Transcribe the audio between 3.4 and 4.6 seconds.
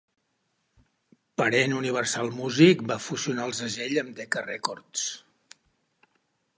el segell amb Decca